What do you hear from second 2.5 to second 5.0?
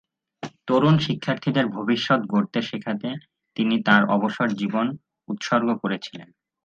শেখাতে তিনি তাঁর অবসর জীবন